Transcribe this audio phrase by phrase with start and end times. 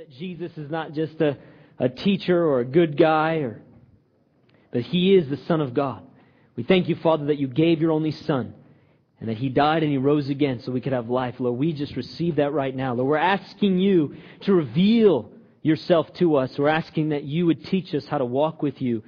[0.00, 1.36] that Jesus is not just a,
[1.78, 3.60] a teacher or a good guy, or,
[4.72, 6.02] but He is the Son of God.
[6.56, 8.54] We thank you, Father, that you gave your only Son
[9.18, 11.34] and that He died and He rose again so we could have life.
[11.38, 12.94] Lord, we just receive that right now.
[12.94, 16.58] Lord, we're asking you to reveal yourself to us.
[16.58, 19.02] We're asking that you would teach us how to walk with you.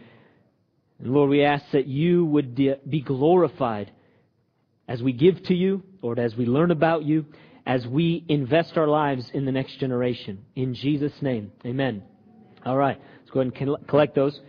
[0.99, 3.91] And Lord, we ask that you would be glorified
[4.87, 7.25] as we give to you, Lord, as we learn about you,
[7.67, 10.45] as we invest our lives in the next generation.
[10.57, 12.03] In Jesus' name, amen.
[12.64, 14.41] All right, let's go ahead and collect those.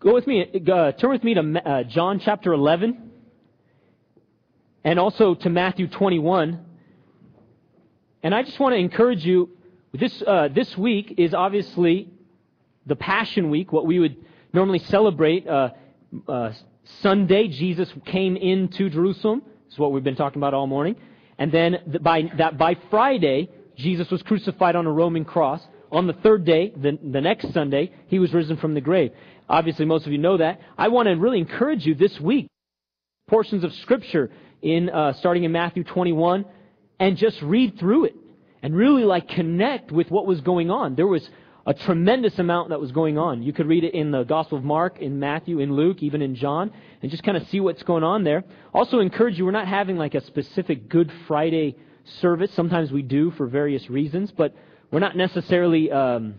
[0.00, 3.10] Go with me, uh, turn with me to uh, John chapter 11
[4.84, 6.64] and also to Matthew 21.
[8.22, 9.50] And I just want to encourage you,
[9.92, 12.10] this, uh, this week is obviously
[12.86, 14.16] the Passion Week, what we would
[14.52, 15.46] normally celebrate.
[15.46, 15.70] Uh,
[16.28, 16.52] uh,
[17.00, 19.42] Sunday, Jesus came into Jerusalem.
[19.64, 20.96] This is what we've been talking about all morning.
[21.38, 25.60] And then by, that by Friday, Jesus was crucified on a Roman cross.
[25.90, 29.12] On the third day, the, the next Sunday, he was risen from the grave.
[29.48, 30.60] Obviously, most of you know that.
[30.78, 32.48] I want to really encourage you this week,
[33.28, 34.30] portions of Scripture
[34.62, 36.44] in uh, starting in Matthew 21,
[36.98, 38.14] and just read through it
[38.62, 40.94] and really like connect with what was going on.
[40.94, 41.28] There was
[41.66, 43.42] a tremendous amount that was going on.
[43.42, 46.34] You could read it in the Gospel of Mark, in Matthew, in Luke, even in
[46.34, 48.44] John, and just kind of see what's going on there.
[48.74, 51.76] Also encourage you, we're not having like a specific Good Friday
[52.20, 52.52] service.
[52.54, 54.54] Sometimes we do for various reasons, but
[54.90, 56.34] we're not necessarily, um,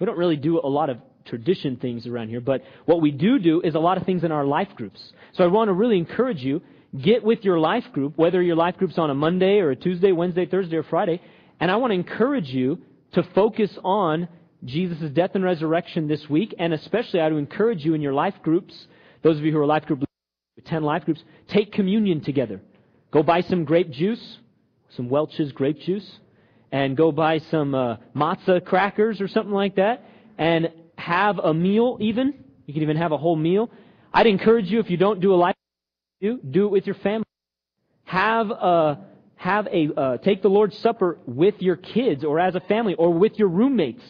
[0.00, 3.38] we don't really do a lot of tradition things around here, but what we do
[3.38, 5.12] do is a lot of things in our life groups.
[5.34, 6.62] So I want to really encourage you,
[7.00, 10.10] get with your life group, whether your life group's on a Monday or a Tuesday,
[10.10, 11.20] Wednesday, Thursday, or Friday,
[11.60, 14.28] and I want to encourage you to focus on
[14.64, 18.34] Jesus' death and resurrection this week, and especially I would encourage you in your life
[18.42, 18.74] groups,
[19.22, 20.04] those of you who are life group,
[20.64, 22.60] 10 life groups, take communion together.
[23.10, 24.38] Go buy some grape juice,
[24.96, 26.08] some Welch's grape juice,
[26.70, 30.04] and go buy some uh, matzah crackers or something like that,
[30.38, 32.34] and have a meal even.
[32.66, 33.70] You can even have a whole meal.
[34.12, 35.56] I'd encourage you, if you don't do a life
[36.20, 37.24] group, do it with your family.
[38.04, 38.98] Have a
[39.40, 43.10] have a uh, take the Lord's Supper with your kids or as a family or
[43.10, 44.04] with your roommates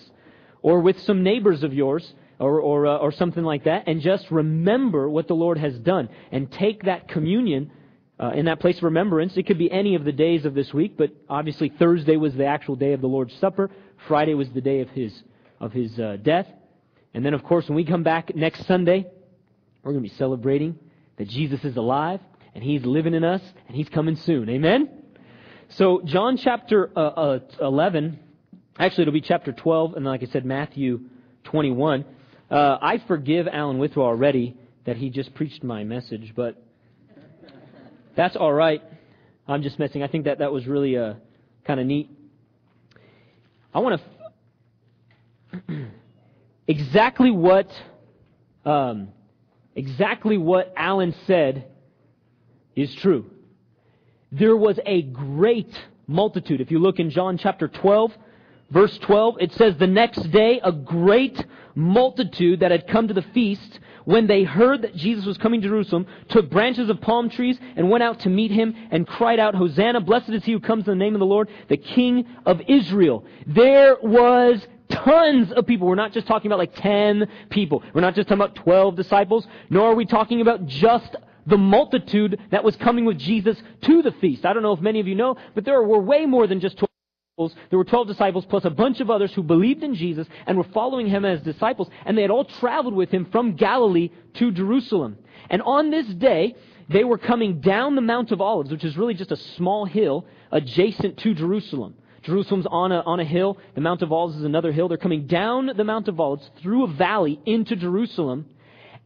[0.60, 4.28] or with some neighbors of yours or or, uh, or something like that, and just
[4.32, 7.70] remember what the Lord has done and take that communion.
[8.18, 10.74] Uh, in that place of remembrance, it could be any of the days of this
[10.74, 13.70] week, but obviously Thursday was the actual day of the Lord's Supper.
[14.08, 15.22] Friday was the day of his
[15.58, 16.46] of his uh, death,
[17.14, 19.06] and then of course when we come back next Sunday,
[19.84, 20.76] we're going to be celebrating
[21.18, 22.20] that Jesus is alive
[22.52, 24.50] and He's living in us and He's coming soon.
[24.50, 24.99] Amen.
[25.74, 28.18] So, John chapter uh, uh, 11,
[28.76, 31.02] actually, it'll be chapter 12, and like I said, Matthew
[31.44, 32.04] 21.
[32.50, 36.60] Uh, I forgive Alan Withrow already that he just preached my message, but
[38.16, 38.82] that's all right.
[39.46, 40.02] I'm just messing.
[40.02, 41.14] I think that that was really uh,
[41.64, 42.10] kind of neat.
[43.72, 44.02] I want
[45.68, 45.86] to.
[46.66, 47.70] exactly what.
[48.64, 49.10] Um,
[49.76, 51.70] exactly what Alan said
[52.74, 53.30] is true
[54.32, 55.72] there was a great
[56.06, 56.60] multitude.
[56.60, 58.12] If you look in John chapter 12,
[58.70, 63.24] verse 12, it says, The next day, a great multitude that had come to the
[63.34, 67.58] feast, when they heard that Jesus was coming to Jerusalem, took branches of palm trees
[67.76, 70.86] and went out to meet him and cried out, Hosanna, blessed is he who comes
[70.86, 73.24] in the name of the Lord, the King of Israel.
[73.46, 75.86] There was tons of people.
[75.86, 77.82] We're not just talking about like 10 people.
[77.94, 81.16] We're not just talking about 12 disciples, nor are we talking about just
[81.50, 84.46] the multitude that was coming with Jesus to the feast.
[84.46, 86.78] I don't know if many of you know, but there were way more than just
[86.78, 86.88] 12
[87.36, 87.64] disciples.
[87.68, 90.64] There were 12 disciples plus a bunch of others who believed in Jesus and were
[90.72, 95.18] following him as disciples, and they had all traveled with him from Galilee to Jerusalem.
[95.50, 96.54] And on this day,
[96.88, 100.26] they were coming down the Mount of Olives, which is really just a small hill
[100.50, 101.94] adjacent to Jerusalem.
[102.22, 103.58] Jerusalem's on a, on a hill.
[103.74, 104.88] The Mount of Olives is another hill.
[104.88, 108.46] They're coming down the Mount of Olives through a valley into Jerusalem.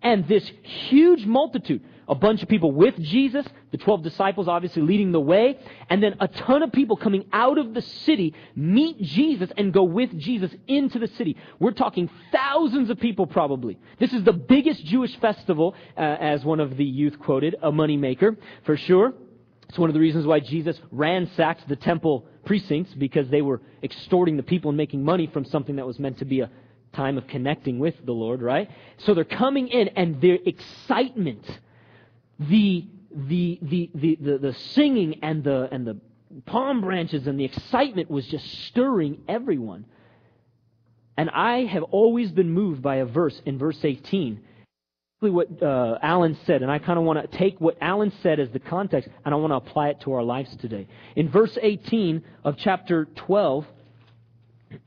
[0.03, 0.51] And this
[0.89, 5.59] huge multitude, a bunch of people with Jesus, the 12 disciples obviously leading the way,
[5.89, 9.85] and then a ton of people coming out of the city meet Jesus and go
[9.85, 11.37] with Jesus into the city.
[11.59, 13.79] We're talking thousands of people probably.
[13.99, 18.37] This is the biggest Jewish festival, uh, as one of the youth quoted, a moneymaker,
[18.65, 19.15] for sure.
[19.69, 24.37] It's one of the reasons why Jesus ransacked the temple precincts because they were extorting
[24.37, 26.51] the people and making money from something that was meant to be a
[26.93, 28.71] time of connecting with the Lord, right?
[28.99, 31.45] So they're coming in and their excitement
[32.39, 35.97] the, the, the, the, the, singing and the, and the
[36.47, 39.87] palm branches and the excitement was just stirring everyone.
[41.17, 44.41] And I have always been moved by a verse in verse 18.
[45.21, 48.51] What uh, Alan said, and I kind of want to take what Alan said as
[48.51, 50.87] the context, and I want to apply it to our lives today.
[51.17, 53.65] In verse 18 of chapter 12,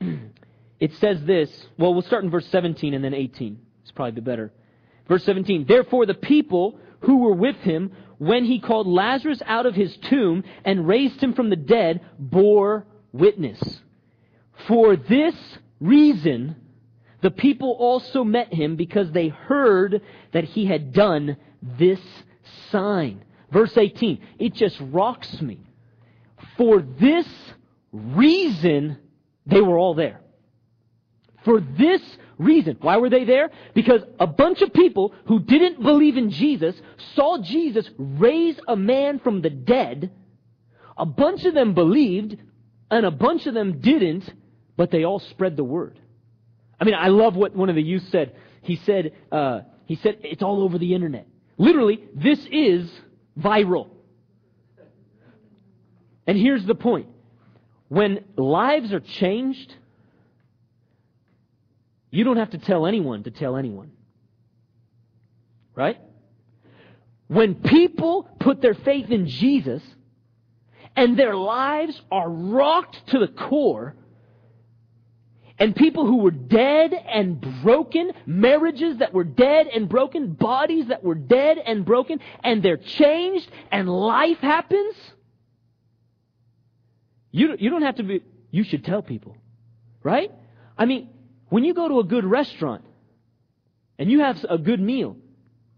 [0.80, 1.50] it says this.
[1.76, 3.58] Well, we'll start in verse 17 and then 18.
[3.82, 4.52] It's probably better.
[5.08, 5.64] Verse 17.
[5.66, 10.44] Therefore, the people who were with him when he called Lazarus out of his tomb
[10.64, 13.80] and raised him from the dead bore witness.
[14.66, 15.34] For this
[15.80, 16.56] reason,
[17.20, 20.02] the people also met him because they heard
[20.32, 22.00] that he had done this
[22.70, 23.24] sign.
[23.50, 24.20] Verse 18.
[24.38, 25.60] It just rocks me.
[26.56, 27.26] For this
[27.92, 28.98] reason,
[29.46, 30.20] they were all there.
[31.44, 32.00] For this
[32.38, 32.76] reason.
[32.80, 33.50] Why were they there?
[33.74, 36.74] Because a bunch of people who didn't believe in Jesus
[37.14, 40.10] saw Jesus raise a man from the dead.
[40.96, 42.36] A bunch of them believed,
[42.90, 44.32] and a bunch of them didn't,
[44.76, 45.98] but they all spread the word.
[46.80, 48.34] I mean, I love what one of the youth said.
[48.62, 51.26] He said, uh, he said, it's all over the internet.
[51.56, 52.90] Literally, this is
[53.38, 53.88] viral.
[56.26, 57.08] And here's the point.
[57.88, 59.74] When lives are changed,
[62.10, 63.92] you don't have to tell anyone to tell anyone.
[65.74, 65.98] Right?
[67.28, 69.82] When people put their faith in Jesus
[70.96, 73.94] and their lives are rocked to the core,
[75.58, 81.02] and people who were dead and broken, marriages that were dead and broken, bodies that
[81.02, 84.94] were dead and broken, and they're changed and life happens,
[87.32, 89.36] you, you don't have to be, you should tell people.
[90.02, 90.30] Right?
[90.76, 91.10] I mean,
[91.48, 92.84] when you go to a good restaurant
[93.98, 95.16] and you have a good meal,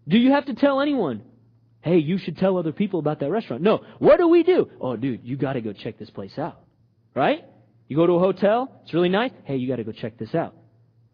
[0.08, 1.22] do you have to tell anyone,
[1.82, 3.62] hey, you should tell other people about that restaurant?
[3.62, 3.84] No.
[3.98, 4.70] What do we do?
[4.80, 6.60] Oh, dude, you gotta go check this place out.
[7.14, 7.44] Right?
[7.88, 9.32] You go to a hotel, it's really nice.
[9.44, 10.54] Hey, you gotta go check this out.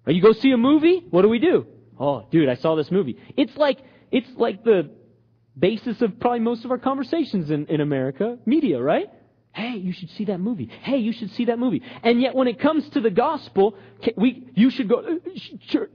[0.07, 1.67] Or you go see a movie, what do we do?
[1.99, 3.19] Oh, dude, I saw this movie.
[3.37, 3.79] It's like,
[4.11, 4.91] it's like the
[5.59, 9.07] basis of probably most of our conversations in, in America, media, right?
[9.57, 10.69] Hey, you should see that movie.
[10.83, 11.81] Hey, you should see that movie.
[12.03, 13.75] And yet when it comes to the gospel,
[14.15, 15.93] we, you should go uh, to church.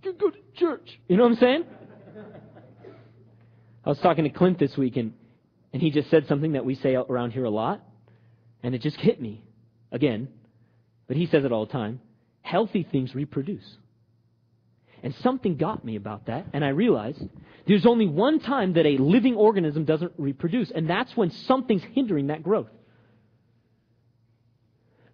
[0.00, 1.00] You go to church.
[1.08, 1.64] You know what I'm saying?
[3.84, 5.14] I was talking to Clint this week and,
[5.72, 7.84] and he just said something that we say around here a lot.
[8.62, 9.42] And it just hit me
[9.90, 10.28] again.
[11.08, 12.00] But he says it all the time.
[12.42, 13.68] Healthy things reproduce.
[15.02, 17.22] And something got me about that, and I realized
[17.70, 22.26] there's only one time that a living organism doesn't reproduce, and that's when something's hindering
[22.26, 22.66] that growth.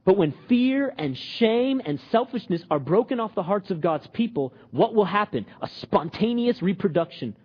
[0.07, 4.55] But when fear and shame and selfishness are broken off the hearts of God's people,
[4.71, 5.45] what will happen?
[5.61, 7.37] A spontaneous reproduction.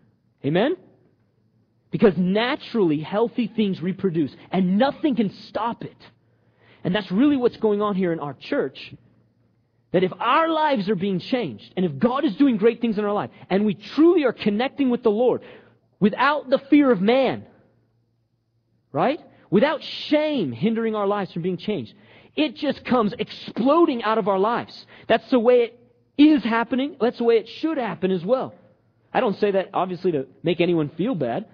[0.45, 0.77] Amen?
[1.91, 5.97] Because naturally, healthy things reproduce, and nothing can stop it.
[6.85, 8.93] And that's really what's going on here in our church
[9.91, 13.05] that if our lives are being changed, and if God is doing great things in
[13.05, 15.41] our life, and we truly are connecting with the Lord
[15.99, 17.45] without the fear of man,
[18.91, 19.19] right?
[19.49, 21.93] Without shame hindering our lives from being changed,
[22.35, 24.85] it just comes exploding out of our lives.
[25.07, 25.79] That's the way it
[26.17, 26.95] is happening.
[26.99, 28.55] That's the way it should happen as well.
[29.13, 31.47] I don't say that obviously to make anyone feel bad.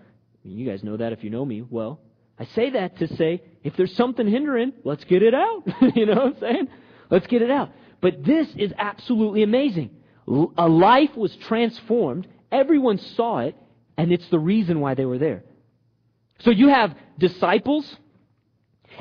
[0.44, 2.00] You guys know that if you know me well.
[2.40, 5.64] I say that to say, if there's something hindering, let's get it out.
[5.96, 6.68] you know what I'm saying?
[7.10, 7.72] Let's get it out.
[8.02, 9.92] But this is absolutely amazing.
[10.58, 12.28] A life was transformed.
[12.52, 13.56] Everyone saw it,
[13.98, 15.44] and it's the reason why they were there.
[16.40, 17.98] So you have disciples,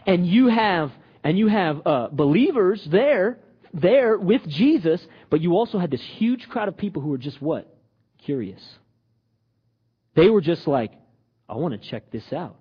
[0.06, 0.93] and you have
[1.26, 3.40] and you have uh, believers there,
[3.75, 7.43] there with Jesus, but you also had this huge crowd of people who were just
[7.43, 7.67] what?
[8.19, 8.62] Curious.
[10.15, 10.93] They were just like,
[11.48, 12.56] I want to check this out.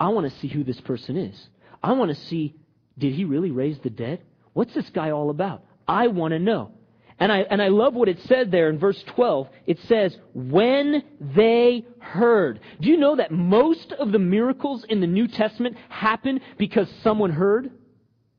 [0.00, 1.38] I want to see who this person is.
[1.82, 2.54] I want to see,
[2.96, 4.22] did he really raise the dead?
[4.54, 5.64] What's this guy all about?
[5.88, 6.72] I want to know.
[7.20, 9.48] And I, and I love what it said there in verse 12.
[9.66, 12.60] It says, when they heard.
[12.80, 17.30] Do you know that most of the miracles in the New Testament happen because someone
[17.30, 17.72] heard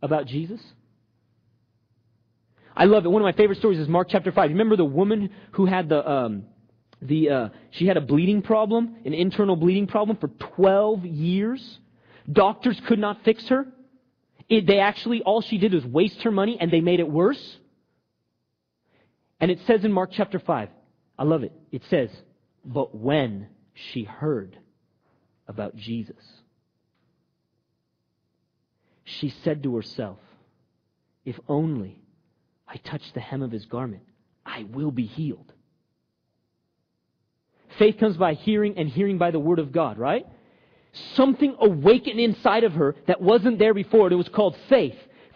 [0.02, 0.62] about Jesus?
[2.76, 3.10] I love it.
[3.10, 4.50] One of my favorite stories is Mark chapter 5.
[4.50, 6.44] You remember the woman who had the, um,
[7.02, 11.80] the, uh, she had a bleeding problem, an internal bleeding problem for 12 years?
[12.32, 13.68] Doctors could not fix her.
[14.50, 17.58] It, they actually, all she did was waste her money and they made it worse.
[19.40, 20.70] And it says in Mark chapter 5,
[21.18, 21.54] I love it.
[21.72, 22.10] It says,
[22.66, 24.58] but when she heard
[25.48, 26.16] about Jesus,
[29.04, 30.18] she said to herself,
[31.26, 32.02] if only
[32.68, 34.04] I touch the hem of his garment,
[34.46, 35.54] I will be healed.
[37.78, 40.26] Faith comes by hearing and hearing by the word of God, right?
[40.92, 44.12] Something awakened inside of her that wasn't there before.
[44.12, 44.96] It was called faith.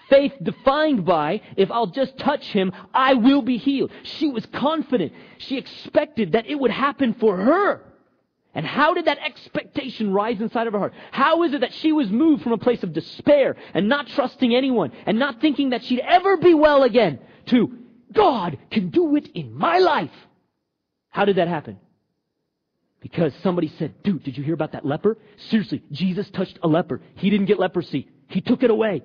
[0.10, 3.91] Faith defined by, if I'll just touch him, I will be healed.
[4.03, 5.13] She was confident.
[5.38, 7.81] She expected that it would happen for her.
[8.55, 10.93] And how did that expectation rise inside of her heart?
[11.12, 14.53] How is it that she was moved from a place of despair and not trusting
[14.53, 17.79] anyone and not thinking that she'd ever be well again to
[18.12, 20.12] God can do it in my life?
[21.10, 21.79] How did that happen?
[23.03, 25.17] Because somebody said, dude, did you hear about that leper?
[25.50, 27.01] Seriously, Jesus touched a leper.
[27.15, 28.07] He didn't get leprosy.
[28.29, 29.03] He took it away.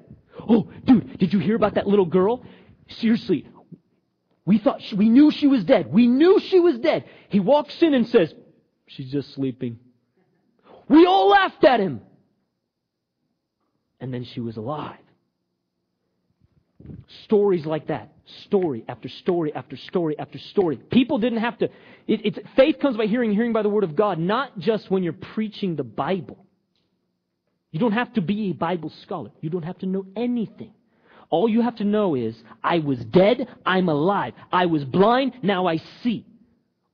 [0.49, 2.45] Oh, dude, did you hear about that little girl?
[2.89, 3.49] Seriously,
[4.47, 5.93] we thought, she, we knew she was dead.
[5.93, 7.07] We knew she was dead.
[7.29, 8.33] He walks in and says,
[8.87, 9.81] she's just sleeping.
[10.89, 12.01] We all laughed at him.
[13.99, 14.97] And then she was alive.
[17.25, 18.13] Stories like that.
[18.45, 20.77] Story after story after story after story.
[20.77, 21.67] People didn't have to.
[22.07, 25.03] It, it's, faith comes by hearing, hearing by the Word of God, not just when
[25.03, 26.45] you're preaching the Bible.
[27.71, 29.31] You don't have to be a Bible scholar.
[29.41, 30.73] You don't have to know anything.
[31.31, 34.33] All you have to know is, I was dead, I'm alive.
[34.51, 36.25] I was blind, now I see.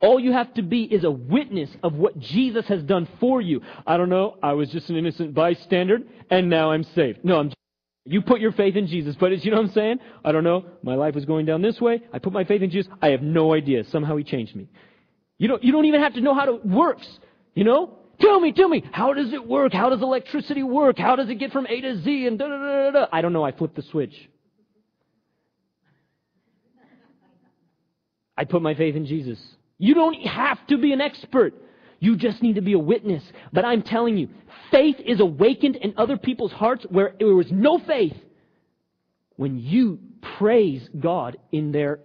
[0.01, 3.63] All you have to be is a witness of what Jesus has done for you.
[3.87, 5.99] I don't know, I was just an innocent bystander,
[6.31, 7.25] and now I'm saved.
[7.25, 7.53] No, I'm
[8.07, 9.99] you put your faith in Jesus, but it's, you know what I'm saying?
[10.25, 10.65] I don't know.
[10.83, 12.03] My life was going down this way.
[12.13, 12.91] I put my faith in Jesus.
[13.01, 13.85] I have no idea.
[13.91, 14.69] Somehow He changed me.
[15.39, 17.07] You don't, you don't even have to know how it works.
[17.55, 17.99] You know?
[18.21, 19.73] Tell me, tell me, how does it work?
[19.73, 20.99] How does electricity work?
[20.99, 23.07] How does it get from A to Z and da da da da?
[23.13, 23.43] I don't know.
[23.43, 24.15] I flipped the switch.
[28.37, 29.39] I put my faith in Jesus.
[29.79, 31.55] You don't have to be an expert.
[32.01, 33.23] You just need to be a witness.
[33.53, 34.29] But I'm telling you,
[34.71, 38.17] faith is awakened in other people's hearts where there was no faith
[39.37, 39.99] when you
[40.39, 42.01] praise God in their,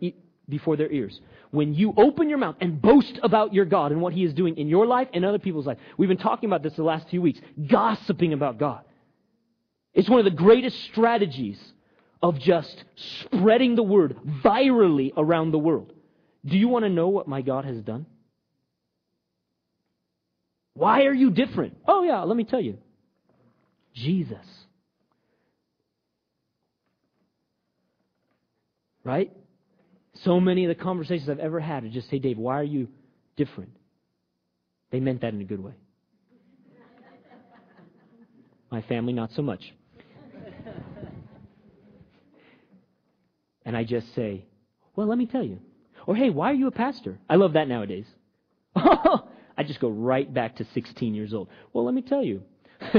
[0.48, 1.20] before their ears.
[1.52, 4.58] When you open your mouth and boast about your God and what He is doing
[4.58, 5.78] in your life and other people's life.
[5.98, 7.40] We've been talking about this the last few weeks.
[7.68, 8.84] Gossiping about God.
[9.94, 11.60] It's one of the greatest strategies
[12.22, 15.94] of just spreading the word virally around the world.
[16.46, 18.06] Do you want to know what my God has done?
[20.80, 21.76] Why are you different?
[21.86, 22.78] Oh, yeah, let me tell you.
[23.94, 24.46] Jesus.
[29.04, 29.30] Right?
[30.24, 32.88] So many of the conversations I've ever had are just, hey, Dave, why are you
[33.36, 33.72] different?
[34.90, 35.74] They meant that in a good way.
[38.72, 39.74] My family, not so much.
[43.66, 44.46] And I just say,
[44.96, 45.60] well, let me tell you.
[46.08, 47.20] Or, hey, why are you a pastor?
[47.30, 48.06] I love that nowadays.
[48.82, 49.29] Oh,
[49.60, 51.50] I just go right back to 16 years old.
[51.74, 52.44] Well, let me tell you.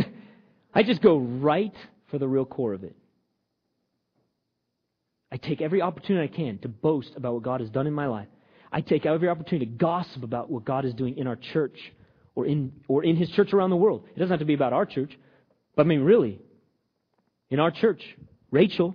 [0.74, 1.72] I just go right
[2.10, 2.94] for the real core of it.
[5.32, 8.08] I take every opportunity I can to boast about what God has done in my
[8.08, 8.28] life.
[8.70, 11.78] I take every opportunity to gossip about what God is doing in our church
[12.34, 14.04] or in, or in His church around the world.
[14.14, 15.18] It doesn't have to be about our church.
[15.76, 16.40] But I mean, really,
[17.48, 18.02] in our church,
[18.50, 18.94] Rachel,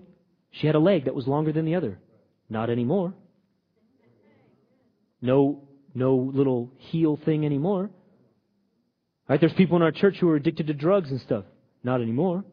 [0.51, 1.97] she had a leg that was longer than the other.
[2.47, 3.15] Not anymore.
[5.19, 7.89] No no little heel thing anymore.
[9.27, 9.39] Right?
[9.39, 11.45] There's people in our church who are addicted to drugs and stuff.
[11.83, 12.43] Not anymore.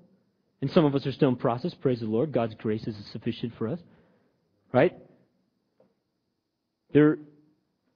[0.62, 1.75] And some of us are still in process.
[1.75, 2.32] Praise the Lord.
[2.32, 3.80] God's grace is sufficient for us.
[4.72, 4.96] Right?
[6.92, 7.18] There,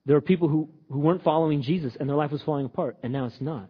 [0.05, 3.13] there are people who, who weren't following Jesus and their life was falling apart, and
[3.13, 3.69] now it's not.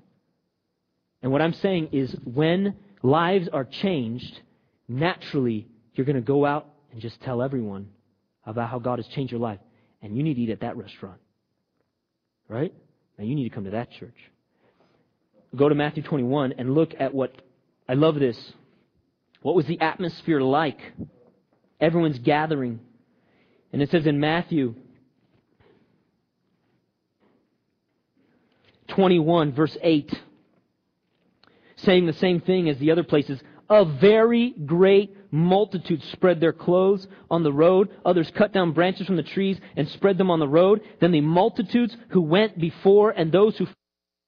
[1.23, 4.40] And what I'm saying is when lives are changed,
[4.88, 7.88] naturally you're going to go out and just tell everyone
[8.45, 9.59] about how God has changed your life.
[10.02, 11.21] And you need to eat at that restaurant.
[12.49, 12.73] Right?
[13.19, 14.17] Now you need to come to that church.
[15.55, 17.35] Go to Matthew 21 and look at what,
[17.88, 18.53] I love this.
[19.43, 20.79] What was the atmosphere like?
[21.81, 22.81] Everyone's gathering.
[23.73, 24.75] And it says in Matthew
[28.88, 30.12] 21, verse 8,
[31.76, 37.06] saying the same thing as the other places a very great multitude spread their clothes
[37.30, 37.90] on the road.
[38.04, 40.80] Others cut down branches from the trees and spread them on the road.
[41.00, 43.66] Then the multitudes who went before and those who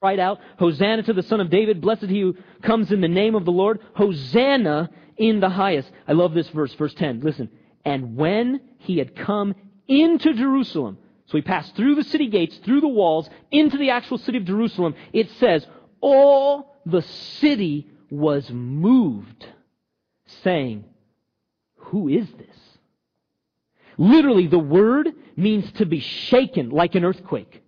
[0.00, 1.80] cried out, Hosanna to the Son of David.
[1.80, 3.80] Blessed he who comes in the name of the Lord.
[3.94, 5.90] Hosanna in the highest.
[6.06, 7.20] I love this verse, verse 10.
[7.20, 7.50] Listen.
[7.84, 9.54] And when he had come
[9.86, 14.18] into Jerusalem, so he passed through the city gates, through the walls, into the actual
[14.18, 15.66] city of Jerusalem, it says,
[16.00, 19.46] all the city was moved,
[20.42, 20.84] saying,
[21.76, 22.56] Who is this?
[23.96, 27.62] Literally, the word means to be shaken like an earthquake.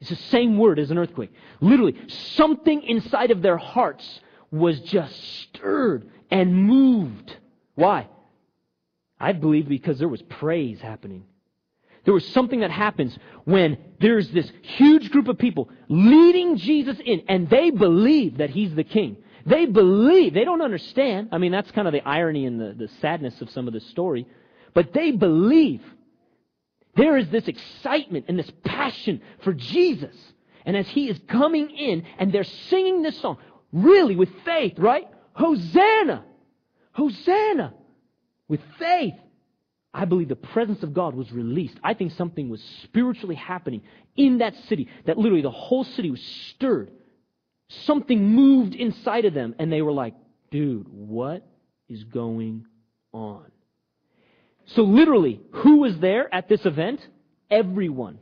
[0.00, 1.32] It's the same word as an earthquake.
[1.60, 1.96] Literally,
[2.34, 7.34] something inside of their hearts was just stirred and moved.
[7.74, 8.08] Why?
[9.18, 11.24] I believe because there was praise happening.
[12.06, 17.24] There was something that happens when there's this huge group of people leading Jesus in,
[17.28, 19.16] and they believe that he's the king.
[19.44, 20.32] They believe.
[20.32, 21.28] They don't understand.
[21.32, 23.86] I mean, that's kind of the irony and the, the sadness of some of this
[23.88, 24.26] story.
[24.72, 25.82] But they believe.
[26.94, 30.14] There is this excitement and this passion for Jesus.
[30.64, 33.38] And as he is coming in and they're singing this song,
[33.72, 35.08] really with faith, right?
[35.32, 36.24] Hosanna!
[36.92, 37.74] Hosanna!
[38.48, 39.14] With faith.
[39.96, 41.78] I believe the presence of God was released.
[41.82, 43.80] I think something was spiritually happening
[44.14, 46.90] in that city, that literally the whole city was stirred.
[47.86, 50.12] Something moved inside of them, and they were like,
[50.50, 51.46] dude, what
[51.88, 52.66] is going
[53.12, 53.46] on?
[54.66, 57.00] So, literally, who was there at this event?
[57.50, 58.18] Everyone.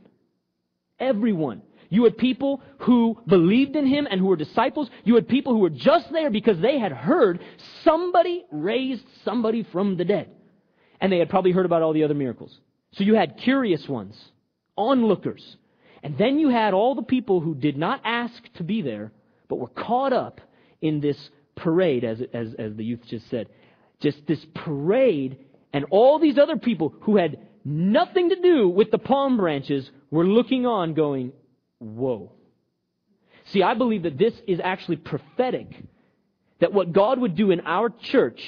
[0.97, 1.61] Everyone.
[1.89, 4.89] You had people who believed in him and who were disciples.
[5.03, 7.41] You had people who were just there because they had heard
[7.83, 10.29] somebody raised somebody from the dead.
[11.01, 12.57] And they had probably heard about all the other miracles.
[12.93, 14.15] So you had curious ones,
[14.77, 15.57] onlookers.
[16.03, 19.11] And then you had all the people who did not ask to be there,
[19.49, 20.41] but were caught up
[20.81, 21.17] in this
[21.55, 23.47] parade, as, as, as the youth just said.
[24.01, 25.37] Just this parade,
[25.73, 30.25] and all these other people who had nothing to do with the palm branches were
[30.25, 31.33] looking on, going,
[31.79, 32.31] Whoa.
[33.51, 35.67] See, I believe that this is actually prophetic.
[36.59, 38.41] That what God would do in our church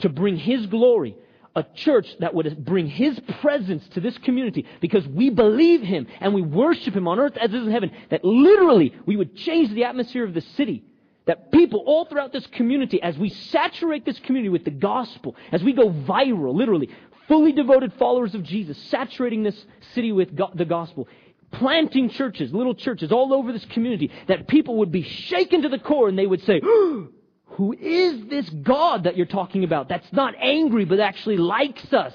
[0.00, 1.16] to bring His glory,
[1.56, 6.34] a church that would bring His presence to this community because we believe Him and
[6.34, 9.70] we worship Him on earth as it is in heaven, that literally we would change
[9.70, 10.84] the atmosphere of the city.
[11.26, 15.62] That people all throughout this community, as we saturate this community with the gospel, as
[15.62, 16.88] we go viral, literally,
[17.28, 19.64] fully devoted followers of Jesus, saturating this
[19.94, 21.06] city with go- the gospel,
[21.52, 25.78] planting churches, little churches all over this community, that people would be shaken to the
[25.78, 27.08] core and they would say, oh,
[27.50, 32.14] Who is this God that you're talking about that's not angry but actually likes us?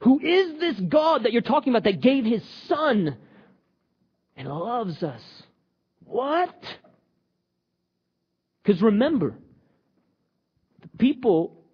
[0.00, 3.16] Who is this God that you're talking about that gave his son
[4.36, 5.22] and loves us?
[6.04, 6.54] What?
[8.62, 9.34] Because remember,
[10.82, 11.64] the people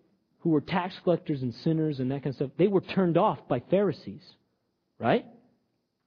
[0.41, 3.39] who were tax collectors and sinners and that kind of stuff, they were turned off
[3.49, 4.23] by Pharisees,
[4.99, 5.27] right?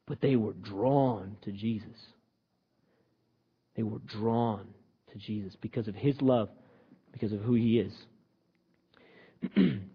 [0.07, 1.97] But they were drawn to Jesus.
[3.75, 4.67] They were drawn
[5.11, 6.49] to Jesus because of his love,
[7.13, 7.93] because of who he is.
[9.55, 9.89] and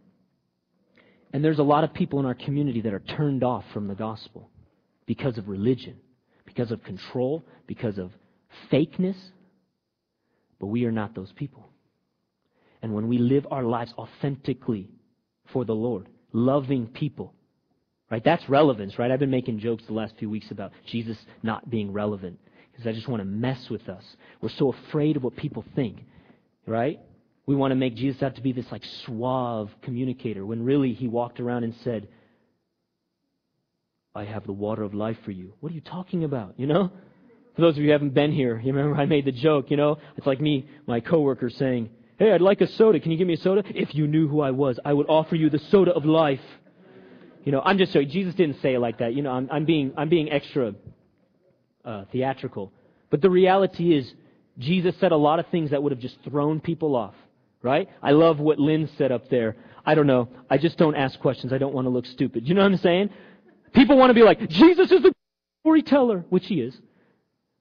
[1.33, 4.49] there's a lot of people in our community that are turned off from the gospel
[5.05, 5.97] because of religion,
[6.47, 8.11] because of control, because of
[8.73, 9.17] fakeness.
[10.59, 11.69] But we are not those people.
[12.81, 14.89] And when we live our lives authentically
[15.53, 17.35] for the Lord, loving people,
[18.11, 18.25] Right?
[18.25, 19.11] That's relevance, right?
[19.11, 22.39] I've been making jokes the last few weeks about Jesus not being relevant
[22.71, 24.03] because I just want to mess with us.
[24.41, 25.99] We're so afraid of what people think,
[26.67, 27.01] right?
[27.49, 31.09] We want to make Jesus out to be this like suave communicator when really he
[31.09, 32.07] walked around and said,
[34.15, 35.55] I have the water of life for you.
[35.61, 36.57] What are you talking about?
[36.59, 36.93] You know?
[37.57, 39.79] For those of you who haven't been here, you remember I made the joke, you
[39.79, 39.97] know?
[40.19, 43.01] It's like me, my coworker saying, Hey, I'd like a soda.
[43.01, 43.63] Can you give me a soda?
[43.67, 46.45] If you knew who I was, I would offer you the soda of life.
[47.45, 49.15] You know, I'm just so Jesus didn't say it like that.
[49.15, 50.75] You know, I'm, I'm being I'm being extra
[51.83, 52.75] uh, theatrical,
[53.09, 54.13] but the reality is
[54.59, 57.15] Jesus said a lot of things that would have just thrown people off.
[57.63, 57.89] Right?
[58.03, 59.57] I love what Lynn said up there.
[59.85, 60.29] I don't know.
[60.49, 61.53] I just don't ask questions.
[61.53, 62.47] I don't want to look stupid.
[62.47, 63.11] You know what I'm saying?
[63.73, 65.13] People want to be like, Jesus is the
[65.63, 66.79] storyteller, which he is.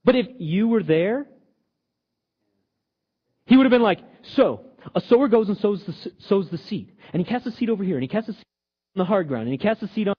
[0.04, 1.26] But if you were there,
[3.46, 4.00] he would have been like,
[4.34, 6.92] so, a sower goes and sows the, sows the seed.
[7.12, 8.44] And he casts the seed over here, and he casts the seed
[8.96, 10.14] on the hard ground, and he casts the seed on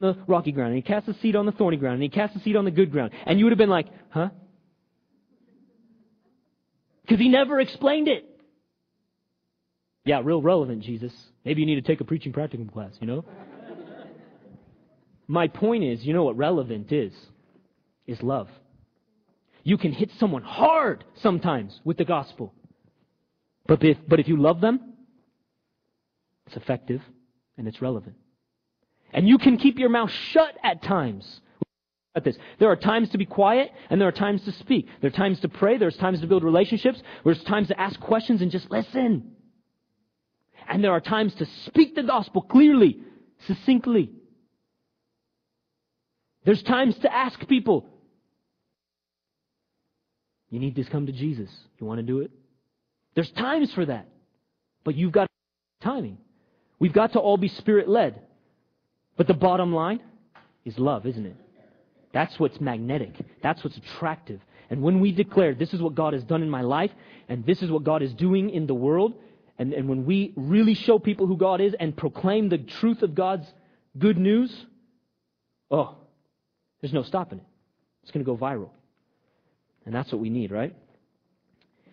[0.00, 2.36] the rocky ground, and he casts the seed on the thorny ground, and he casts
[2.36, 3.12] the seed on the good ground.
[3.24, 4.30] And you would have been like, huh?
[7.02, 8.28] Because he never explained it.
[10.04, 11.12] Yeah, real relevant, Jesus.
[11.44, 13.24] Maybe you need to take a preaching practicum class, you know?
[15.28, 17.12] My point is, you know what relevant is?
[18.06, 18.48] Is love.
[19.62, 22.52] You can hit someone hard sometimes with the gospel.
[23.66, 24.94] But if, but if you love them,
[26.46, 27.00] it's effective
[27.56, 28.16] and it's relevant.
[29.12, 31.40] And you can keep your mouth shut at times.
[32.14, 32.36] At this.
[32.58, 34.88] There are times to be quiet and there are times to speak.
[35.00, 38.42] There are times to pray, there's times to build relationships, there's times to ask questions
[38.42, 39.31] and just listen.
[40.68, 43.00] And there are times to speak the gospel clearly,
[43.46, 44.10] succinctly.
[46.44, 47.86] There's times to ask people,
[50.50, 51.50] you need to come to Jesus.
[51.78, 52.30] You want to do it?
[53.14, 54.08] There's times for that.
[54.84, 55.28] But you've got
[55.82, 56.18] timing.
[56.78, 58.20] We've got to all be spirit led.
[59.16, 60.00] But the bottom line
[60.64, 61.36] is love, isn't it?
[62.12, 63.14] That's what's magnetic.
[63.42, 64.40] That's what's attractive.
[64.68, 66.90] And when we declare, this is what God has done in my life,
[67.28, 69.14] and this is what God is doing in the world,
[69.62, 73.14] and, and when we really show people who God is and proclaim the truth of
[73.14, 73.46] God's
[73.96, 74.52] good news,
[75.70, 75.94] oh,
[76.80, 77.44] there's no stopping it.
[78.02, 78.70] It's going to go viral.
[79.86, 80.74] And that's what we need, right?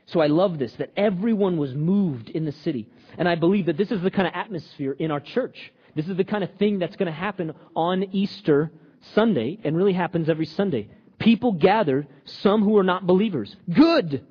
[0.08, 2.88] So I love this, that everyone was moved in the city.
[3.20, 5.72] And I believe that this is the kind of atmosphere in our church.
[5.96, 8.72] This is the kind of thing that's going to happen on Easter
[9.14, 10.90] Sunday and really happens every Sunday.
[11.20, 13.56] People gather, some who are not believers.
[13.72, 14.26] Good.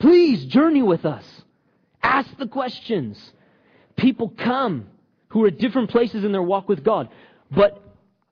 [0.00, 1.24] Please journey with us.
[2.06, 3.18] Ask the questions.
[3.96, 4.86] People come
[5.28, 7.08] who are at different places in their walk with God.
[7.50, 7.82] But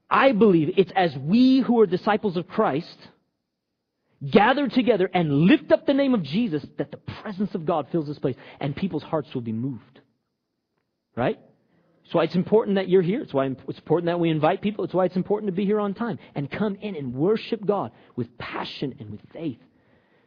[0.08, 2.96] I believe it's as we who are disciples of Christ
[4.30, 8.06] gather together and lift up the name of Jesus that the presence of God fills
[8.06, 10.00] this place and people's hearts will be moved.
[11.16, 11.38] Right?
[12.04, 13.22] That's why it's important that you're here.
[13.22, 14.84] It's why it's important that we invite people.
[14.84, 17.90] It's why it's important to be here on time and come in and worship God
[18.14, 19.58] with passion and with faith.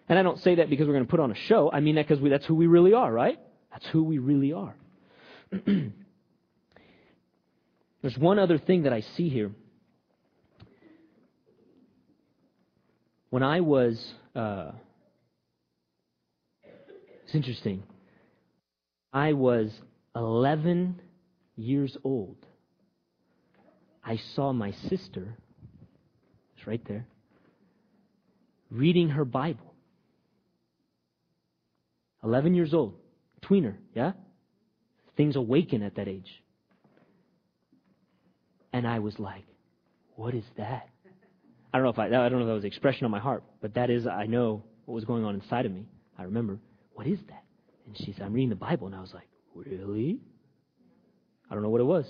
[0.10, 1.70] And I don't say that because we're going to put on a show.
[1.72, 3.40] I mean that because that's who we really are, right?
[3.72, 4.76] That's who we really are.
[8.02, 9.52] There's one other thing that I see here.
[13.30, 14.02] When I was,
[14.36, 14.72] uh,
[17.26, 17.84] it's interesting.
[19.12, 19.72] I was
[20.16, 21.02] 11
[21.58, 22.38] years old.
[24.06, 25.36] I saw my sister,
[26.56, 27.06] it's right there,
[28.72, 29.67] reading her Bible.
[32.28, 32.96] 11 years old,
[33.42, 34.12] tweener, yeah?
[35.16, 36.30] Things awaken at that age.
[38.74, 39.46] And I was like,
[40.16, 40.90] what is that?
[41.74, 43.44] I don't know if I, I don't know if that was expression on my heart,
[43.62, 45.88] but that is, I know what was going on inside of me.
[46.18, 46.60] I remember,
[46.94, 47.44] what is that?
[47.86, 48.88] And she said, I'm reading the Bible.
[48.88, 50.20] And I was like, really?
[51.50, 52.06] I don't know what it was.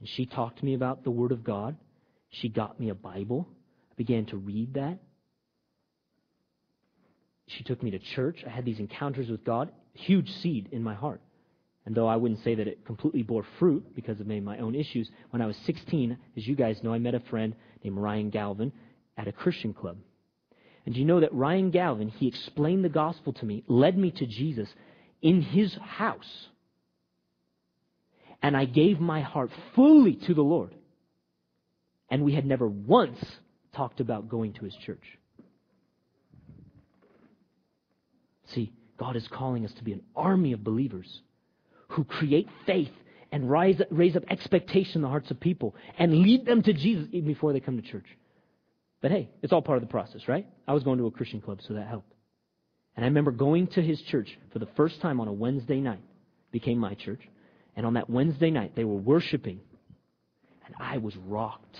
[0.00, 1.76] And she talked to me about the Word of God.
[2.30, 3.46] She got me a Bible.
[3.90, 4.98] I began to read that.
[7.56, 8.42] She took me to church.
[8.46, 9.70] I had these encounters with God.
[9.94, 11.20] Huge seed in my heart.
[11.84, 15.10] And though I wouldn't say that it completely bore fruit because of my own issues,
[15.30, 18.72] when I was 16, as you guys know, I met a friend named Ryan Galvin
[19.16, 19.96] at a Christian club.
[20.86, 24.26] And you know that Ryan Galvin, he explained the gospel to me, led me to
[24.26, 24.68] Jesus
[25.20, 26.48] in his house.
[28.42, 30.74] And I gave my heart fully to the Lord.
[32.10, 33.24] And we had never once
[33.74, 35.18] talked about going to his church.
[38.54, 41.22] See, God is calling us to be an army of believers
[41.88, 42.90] who create faith
[43.30, 47.08] and rise, raise up expectation in the hearts of people and lead them to Jesus
[47.12, 48.06] even before they come to church.
[49.00, 50.46] But hey, it's all part of the process, right?
[50.68, 52.12] I was going to a Christian club, so that helped.
[52.94, 56.02] And I remember going to his church for the first time on a Wednesday night.
[56.52, 57.20] Became my church.
[57.74, 59.60] And on that Wednesday night, they were worshiping.
[60.66, 61.76] And I was rocked.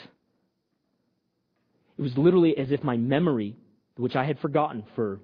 [1.98, 3.56] It was literally as if my memory,
[3.96, 5.20] which I had forgotten for,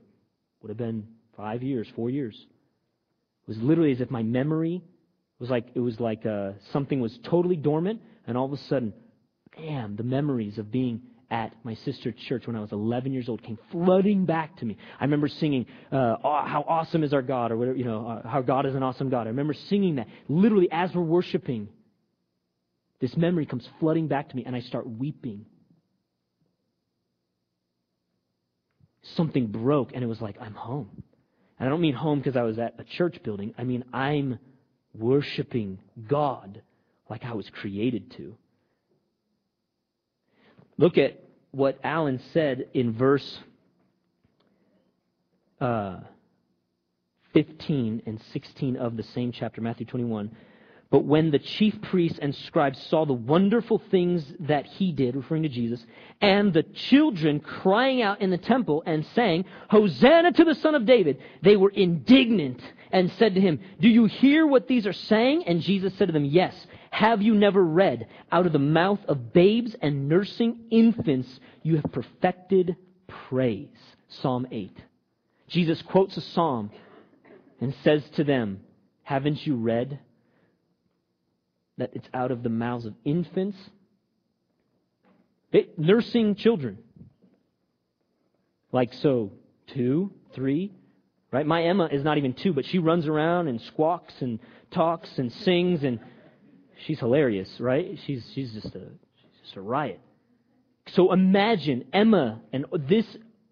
[0.60, 1.08] would have been
[1.38, 4.82] five years, four years, it was literally as if my memory
[5.38, 8.92] was like, it was like uh, something was totally dormant, and all of a sudden,
[9.56, 13.42] bam, the memories of being at my sister's church when I was 11 years old
[13.42, 14.76] came flooding back to me.
[14.98, 18.28] I remember singing, uh, oh, "How awesome is our God," or whatever, you know, uh,
[18.28, 21.68] "How God is an awesome God." I remember singing that literally as we're worshiping.
[23.00, 25.44] This memory comes flooding back to me, and I start weeping.
[29.14, 31.02] Something broke, and it was like I'm home.
[31.58, 33.54] And I don't mean home because I was at a church building.
[33.58, 34.38] I mean I'm
[34.94, 36.62] worshiping God
[37.08, 38.34] like I was created to.
[40.76, 43.38] Look at what Alan said in verse
[45.60, 46.00] uh,
[47.34, 50.30] 15 and 16 of the same chapter, Matthew 21.
[50.90, 55.42] But when the chief priests and scribes saw the wonderful things that he did, referring
[55.42, 55.84] to Jesus,
[56.20, 60.86] and the children crying out in the temple and saying, Hosanna to the Son of
[60.86, 65.44] David, they were indignant and said to him, Do you hear what these are saying?
[65.46, 66.54] And Jesus said to them, Yes.
[66.90, 71.28] Have you never read, out of the mouth of babes and nursing infants,
[71.62, 72.76] you have perfected
[73.28, 73.68] praise?
[74.08, 74.74] Psalm 8.
[75.48, 76.70] Jesus quotes a psalm
[77.60, 78.60] and says to them,
[79.02, 80.00] Haven't you read
[81.78, 83.56] that it's out of the mouths of infants?
[85.52, 86.78] It, nursing children.
[88.70, 89.32] Like so,
[89.74, 90.72] two, three,
[91.32, 91.46] right?
[91.46, 94.38] My Emma is not even two, but she runs around and squawks and
[94.70, 96.00] talks and sings and
[96.86, 97.98] she's hilarious, right?
[98.06, 98.80] She's she's just a
[99.16, 100.00] she's just a riot.
[100.94, 103.06] So imagine Emma and this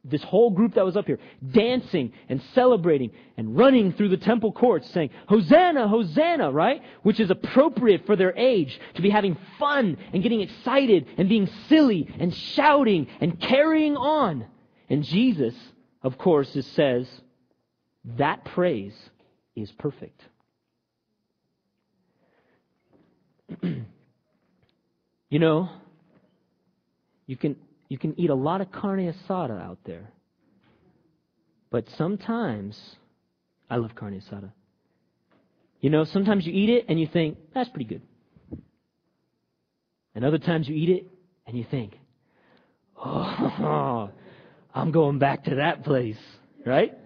[0.08, 1.18] this whole group that was up here
[1.50, 6.82] dancing and celebrating and running through the temple courts saying, Hosanna, Hosanna, right?
[7.02, 11.48] Which is appropriate for their age to be having fun and getting excited and being
[11.68, 14.46] silly and shouting and carrying on.
[14.88, 15.54] And Jesus,
[16.02, 17.08] of course, says
[18.16, 18.94] that praise
[19.56, 20.20] is perfect.
[23.62, 25.68] you know,
[27.26, 27.56] you can
[27.88, 30.10] you can eat a lot of carne asada out there.
[31.70, 32.78] But sometimes
[33.68, 34.52] I love carne asada.
[35.80, 38.02] You know, sometimes you eat it and you think, that's pretty good.
[40.14, 41.06] And other times you eat it
[41.46, 41.98] and you think,
[42.98, 44.10] Oh,
[44.74, 46.18] I'm going back to that place,
[46.64, 46.96] right?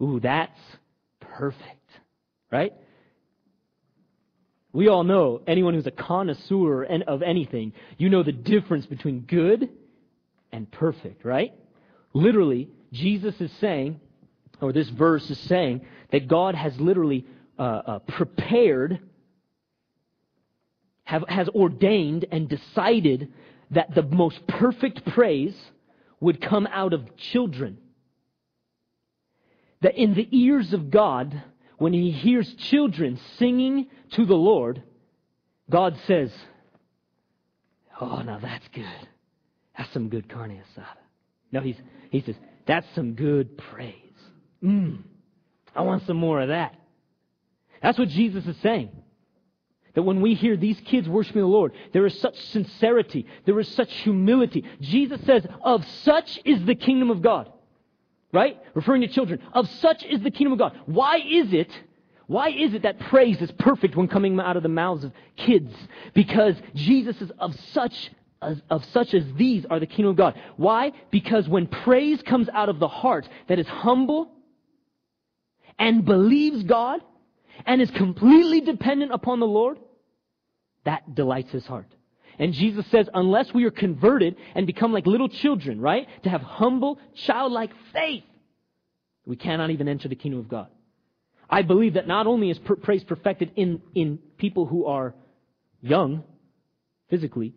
[0.00, 0.58] Ooh, that's
[1.20, 1.90] perfect,
[2.50, 2.72] right?
[4.74, 9.68] We all know, anyone who's a connoisseur of anything, you know the difference between good
[10.50, 11.54] and perfect, right?
[12.12, 14.00] Literally, Jesus is saying,
[14.60, 17.24] or this verse is saying, that God has literally
[17.56, 18.98] uh, uh, prepared,
[21.04, 23.32] have, has ordained and decided
[23.70, 25.56] that the most perfect praise
[26.18, 27.78] would come out of children.
[29.82, 31.44] That in the ears of God,
[31.78, 34.82] when he hears children singing to the Lord,
[35.70, 36.32] God says,
[38.00, 39.08] Oh, now that's good.
[39.76, 40.86] That's some good carne asada.
[41.52, 41.76] No, he's,
[42.10, 42.34] he says,
[42.66, 43.94] that's some good praise.
[44.62, 45.02] Mmm,
[45.74, 46.74] I want some more of that.
[47.82, 48.90] That's what Jesus is saying.
[49.94, 53.68] That when we hear these kids worshiping the Lord, there is such sincerity, there is
[53.68, 54.64] such humility.
[54.80, 57.52] Jesus says, Of such is the kingdom of God.
[58.34, 58.58] Right?
[58.74, 59.38] Referring to children.
[59.52, 60.76] Of such is the kingdom of God.
[60.86, 61.70] Why is it?
[62.26, 65.72] Why is it that praise is perfect when coming out of the mouths of kids?
[66.14, 68.10] Because Jesus is of such
[68.42, 70.34] as, of such as these are the kingdom of God.
[70.56, 70.90] Why?
[71.12, 74.32] Because when praise comes out of the heart that is humble
[75.78, 77.02] and believes God
[77.64, 79.78] and is completely dependent upon the Lord,
[80.84, 81.86] that delights his heart.
[82.38, 86.06] And Jesus says, unless we are converted and become like little children, right?
[86.24, 88.24] To have humble, childlike faith,
[89.26, 90.68] we cannot even enter the kingdom of God.
[91.48, 95.14] I believe that not only is praise perfected in, in people who are
[95.80, 96.24] young,
[97.10, 97.54] physically,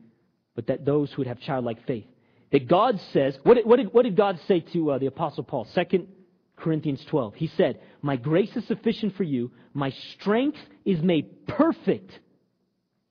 [0.56, 2.06] but that those who would have childlike faith.
[2.52, 5.44] That God says, what did, what did, what did God say to uh, the Apostle
[5.44, 5.66] Paul?
[5.74, 6.08] Second
[6.56, 7.36] Corinthians 12.
[7.36, 9.52] He said, My grace is sufficient for you.
[9.74, 12.12] My strength is made perfect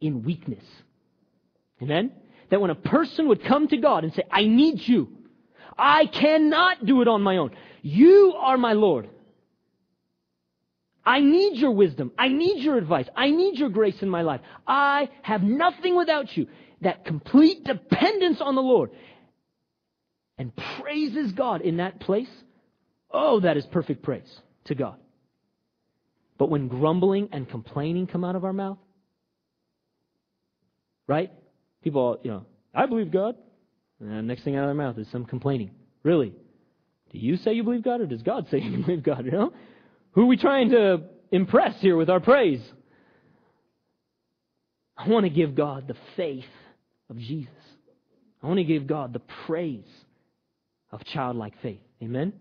[0.00, 0.64] in weakness.
[1.82, 2.12] Amen?
[2.50, 5.08] That when a person would come to God and say, I need you,
[5.76, 7.50] I cannot do it on my own.
[7.82, 9.10] You are my Lord.
[11.04, 12.12] I need your wisdom.
[12.18, 13.06] I need your advice.
[13.14, 14.40] I need your grace in my life.
[14.66, 16.48] I have nothing without you.
[16.80, 18.90] That complete dependence on the Lord
[20.36, 22.28] and praises God in that place.
[23.10, 24.96] Oh, that is perfect praise to God.
[26.38, 28.78] But when grumbling and complaining come out of our mouth,
[31.06, 31.30] right?
[31.82, 33.36] People, you know, I believe God.
[34.00, 35.70] And next thing out of their mouth is some complaining.
[36.02, 36.32] Really?
[37.12, 39.24] Do you say you believe God or does God say you believe God?
[39.24, 39.52] You know?
[40.12, 42.60] Who are we trying to impress here with our praise?
[44.96, 46.44] I want to give God the faith
[47.10, 47.52] of Jesus.
[48.42, 49.84] I want to give God the praise
[50.90, 51.80] of childlike faith.
[52.02, 52.32] Amen?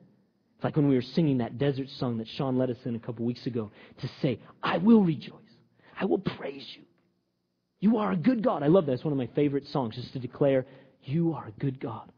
[0.55, 2.99] It's like when we were singing that desert song that Sean led us in a
[2.99, 3.71] couple weeks ago
[4.01, 5.33] to say, I will rejoice.
[5.99, 6.83] I will praise you.
[7.85, 8.63] You are a good God.
[8.63, 8.93] I love that.
[8.93, 10.65] It's one of my favorite songs, just to declare,
[11.03, 12.11] You are a good God.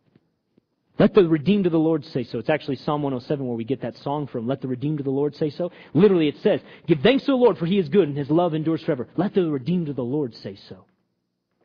[0.97, 2.39] Let the redeemed of the Lord say so.
[2.39, 4.47] It's actually Psalm 107 where we get that song from.
[4.47, 5.73] Let the redeemed of the Lord say so.
[5.93, 8.53] Literally, it says, Give thanks to the Lord, for he is good, and his love
[8.53, 9.10] endures forever.
[9.17, 10.86] Let the redeemed of the Lord say so.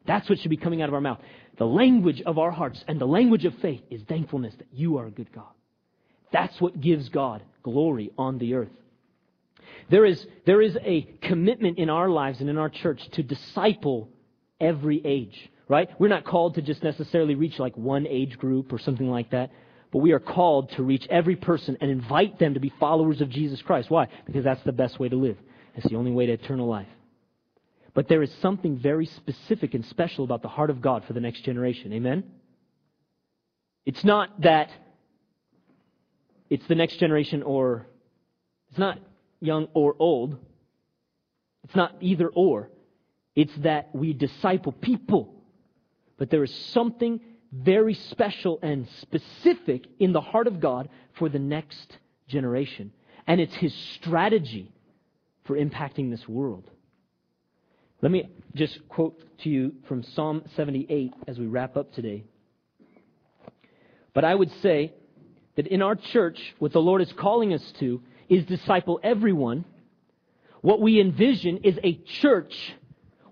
[0.04, 1.20] That's what should be coming out of our mouth.
[1.58, 5.06] The language of our hearts and the language of faith is thankfulness that you are
[5.06, 5.54] a good God.
[6.32, 8.72] That's what gives God glory on the earth.
[9.92, 14.08] There is, there is a commitment in our lives and in our church to disciple
[14.58, 15.86] every age, right?
[15.98, 19.50] We're not called to just necessarily reach like one age group or something like that,
[19.92, 23.28] but we are called to reach every person and invite them to be followers of
[23.28, 23.90] Jesus Christ.
[23.90, 24.08] Why?
[24.24, 25.36] Because that's the best way to live.
[25.74, 26.88] It's the only way to eternal life.
[27.92, 31.20] But there is something very specific and special about the heart of God for the
[31.20, 31.92] next generation.
[31.92, 32.24] Amen?
[33.84, 34.70] It's not that
[36.48, 37.86] it's the next generation or
[38.70, 38.98] it's not
[39.42, 40.36] young or old.
[41.64, 42.70] It's not either or.
[43.34, 45.34] It's that we disciple people.
[46.18, 47.20] But there is something
[47.52, 52.92] very special and specific in the heart of God for the next generation.
[53.26, 54.72] And it's His strategy
[55.44, 56.70] for impacting this world.
[58.00, 62.24] Let me just quote to you from Psalm 78 as we wrap up today.
[64.14, 64.92] But I would say
[65.56, 69.64] that in our church, what the Lord is calling us to is disciple everyone.
[70.62, 72.54] What we envision is a church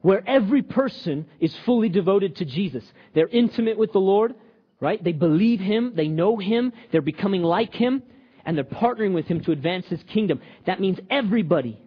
[0.03, 2.85] where every person is fully devoted to Jesus.
[3.15, 4.35] They're intimate with the Lord,
[4.79, 5.03] right?
[5.03, 8.03] They believe Him, they know Him, they're becoming like Him,
[8.45, 10.41] and they're partnering with Him to advance His kingdom.
[10.67, 11.79] That means everybody,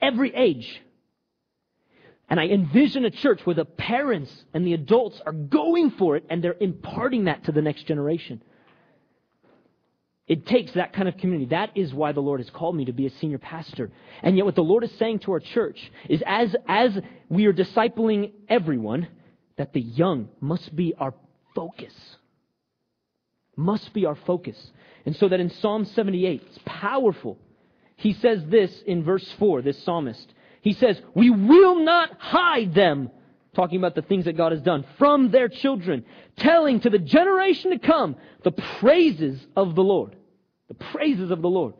[0.00, 0.82] every age.
[2.28, 6.24] And I envision a church where the parents and the adults are going for it
[6.28, 8.42] and they're imparting that to the next generation.
[10.28, 11.46] It takes that kind of community.
[11.46, 13.90] That is why the Lord has called me to be a senior pastor.
[14.22, 16.98] And yet what the Lord is saying to our church is as, as
[17.30, 19.08] we are discipling everyone,
[19.56, 21.14] that the young must be our
[21.54, 21.94] focus.
[23.56, 24.56] Must be our focus.
[25.06, 27.38] And so that in Psalm 78, it's powerful.
[27.96, 30.32] He says this in verse 4, this psalmist.
[30.60, 33.10] He says, We will not hide them,
[33.58, 36.04] talking about the things that God has done, from their children,
[36.36, 40.14] telling to the generation to come the praises of the Lord.
[40.68, 41.74] The praises of the Lord.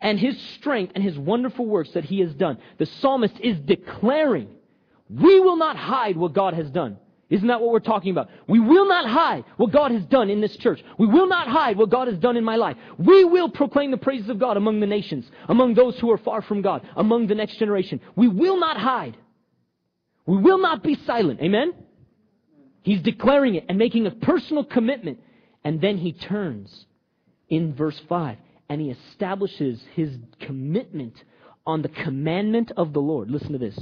[0.00, 2.58] And his strength and his wonderful works that he has done.
[2.78, 4.48] The psalmist is declaring,
[5.08, 6.98] We will not hide what God has done.
[7.30, 8.28] Isn't that what we're talking about?
[8.48, 10.82] We will not hide what God has done in this church.
[10.98, 12.76] We will not hide what God has done in my life.
[12.98, 16.42] We will proclaim the praises of God among the nations, among those who are far
[16.42, 18.00] from God, among the next generation.
[18.16, 19.16] We will not hide.
[20.26, 21.40] We will not be silent.
[21.40, 21.74] Amen?
[22.82, 25.18] He's declaring it and making a personal commitment.
[25.64, 26.86] And then he turns
[27.48, 28.36] in verse 5
[28.68, 30.10] and he establishes his
[30.40, 31.22] commitment
[31.66, 33.30] on the commandment of the Lord.
[33.30, 33.78] Listen to this.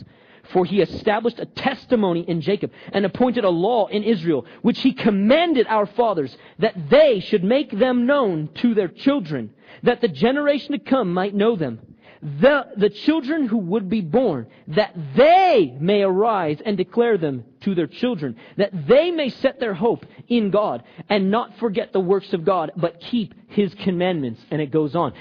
[0.52, 4.92] For he established a testimony in Jacob and appointed a law in Israel, which he
[4.92, 9.52] commanded our fathers that they should make them known to their children,
[9.84, 11.91] that the generation to come might know them.
[12.22, 17.74] The, the children who would be born, that they may arise and declare them to
[17.74, 22.32] their children, that they may set their hope in God and not forget the works
[22.32, 24.40] of God, but keep his commandments.
[24.52, 25.14] And it goes on.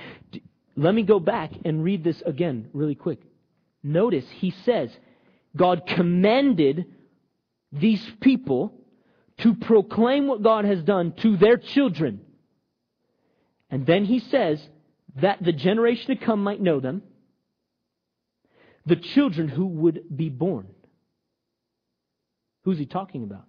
[0.77, 3.19] Let me go back and read this again really quick.
[3.81, 4.91] Notice he says,
[5.55, 6.85] God commanded
[7.71, 8.73] these people
[9.39, 12.21] to proclaim what God has done to their children.
[13.71, 14.61] And then he says
[15.17, 17.03] that the generation to come might know them,
[18.85, 20.67] the children who would be born.
[22.63, 23.45] Who's he talking about?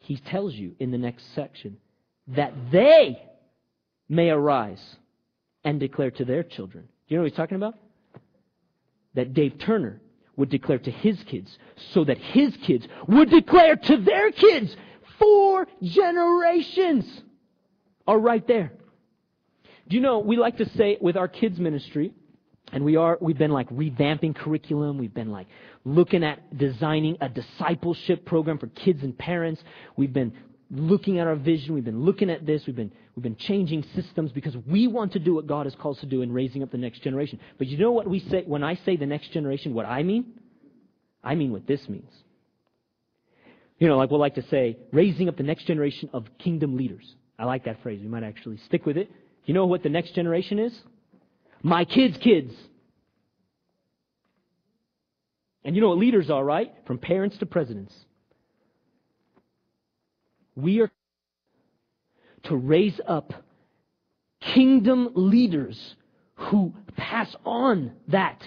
[0.00, 1.78] He tells you in the next section
[2.28, 3.20] that they
[4.08, 4.82] may arise
[5.64, 6.84] and declare to their children.
[6.84, 7.74] Do you know what he's talking about?
[9.14, 10.00] That Dave Turner
[10.36, 11.56] would declare to his kids,
[11.92, 14.76] so that his kids would declare to their kids.
[15.18, 17.22] Four generations
[18.06, 18.72] are right there.
[19.88, 22.12] Do you know, we like to say with our kids ministry,
[22.72, 24.98] and we are, we've been like revamping curriculum.
[24.98, 25.46] We've been like
[25.84, 29.62] looking at designing a discipleship program for kids and parents.
[29.96, 30.32] We've been
[30.70, 31.74] looking at our vision.
[31.74, 32.66] We've been looking at this.
[32.66, 35.96] We've been, we've been changing systems because we want to do what God has called
[35.96, 37.38] us to do in raising up the next generation.
[37.58, 40.32] But you know what we say, when I say the next generation, what I mean?
[41.22, 42.10] I mean what this means.
[43.78, 47.04] You know, like we'll like to say, raising up the next generation of kingdom leaders.
[47.38, 48.00] I like that phrase.
[48.00, 49.10] We might actually stick with it.
[49.44, 50.78] You know what the next generation is?
[51.62, 52.54] My kids' kids.
[55.64, 56.72] And you know what leaders are, right?
[56.86, 57.94] From parents to presidents.
[60.56, 60.90] We are
[62.44, 63.32] to raise up
[64.40, 65.96] kingdom leaders
[66.34, 68.42] who pass on that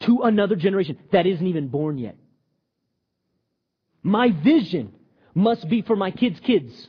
[0.00, 2.16] to another generation that isn't even born yet.
[4.02, 4.92] My vision
[5.34, 6.88] must be for my kids' kids.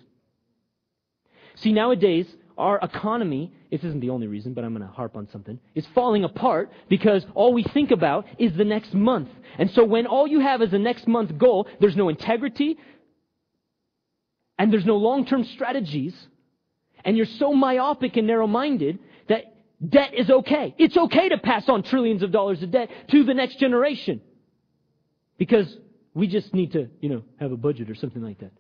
[1.55, 2.25] See, nowadays,
[2.59, 5.87] our economy, this isn't the only reason, but I'm going to harp on something, is
[5.95, 9.29] falling apart because all we think about is the next month.
[9.57, 12.77] And so when all you have is the next month goal, there's no integrity,
[14.57, 16.13] and there's no long-term strategies,
[17.05, 19.45] and you're so myopic and narrow-minded that
[19.87, 20.75] debt is okay.
[20.77, 24.21] It's okay to pass on trillions of dollars of debt to the next generation.
[25.37, 25.73] Because
[26.13, 28.51] we just need to, you know, have a budget or something like that.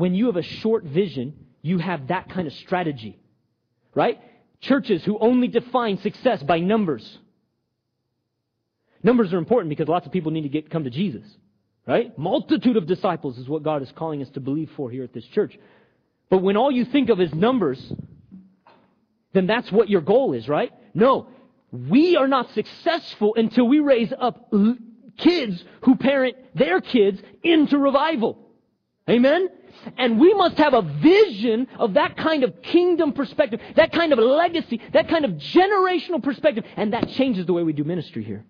[0.00, 3.18] When you have a short vision, you have that kind of strategy.
[3.94, 4.18] Right?
[4.62, 7.18] Churches who only define success by numbers.
[9.02, 11.26] Numbers are important because lots of people need to get come to Jesus.
[11.86, 12.16] Right?
[12.16, 15.26] Multitude of disciples is what God is calling us to believe for here at this
[15.26, 15.58] church.
[16.30, 17.92] But when all you think of is numbers,
[19.34, 20.72] then that's what your goal is, right?
[20.94, 21.28] No.
[21.72, 24.50] We are not successful until we raise up
[25.18, 28.38] kids who parent their kids into revival.
[29.06, 29.50] Amen?
[29.96, 34.18] And we must have a vision of that kind of kingdom perspective, that kind of
[34.18, 38.44] legacy, that kind of generational perspective, and that changes the way we do ministry here.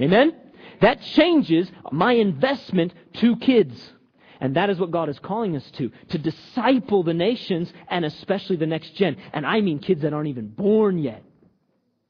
[0.00, 0.34] Amen?
[0.80, 3.92] That changes my investment to kids.
[4.40, 8.56] And that is what God is calling us to, to disciple the nations and especially
[8.56, 9.16] the next gen.
[9.32, 11.22] And I mean kids that aren't even born yet.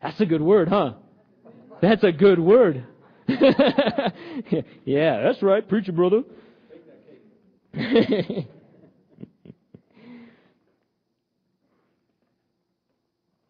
[0.01, 0.95] That's a good word, huh?
[1.83, 2.87] That's a good word.
[3.29, 6.23] yeah, that's right, preacher brother.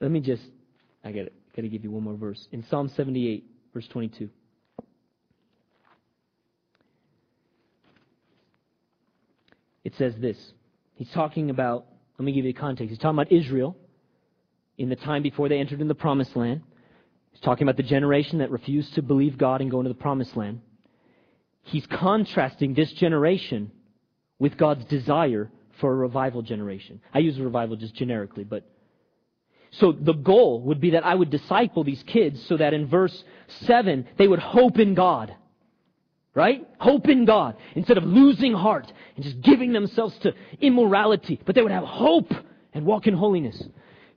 [0.03, 0.43] Let me just,
[1.03, 2.49] I got to give you one more verse.
[2.53, 4.29] In Psalm 78, verse 22.
[9.85, 10.37] it says this.
[10.95, 11.87] He's talking about,
[12.19, 12.91] let me give you the context.
[12.91, 13.77] He's talking about Israel
[14.79, 16.63] in the time before they entered in the promised land.
[17.33, 20.37] He's talking about the generation that refused to believe God and go into the promised
[20.37, 20.61] land.
[21.65, 23.71] he's contrasting this generation
[24.39, 25.51] with God's desire
[25.81, 27.01] for a revival generation.
[27.15, 28.69] I use revival just generically, but
[29.73, 33.25] so the goal would be that I would disciple these kids so that in verse
[33.63, 35.35] 7 they would hope in God.
[36.35, 36.67] Right?
[36.79, 41.63] Hope in God instead of losing heart and just giving themselves to immorality, but they
[41.63, 42.33] would have hope
[42.73, 43.63] and walk in holiness.